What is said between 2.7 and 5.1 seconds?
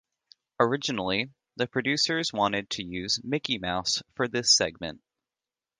to use Mickey Mouse for this segment.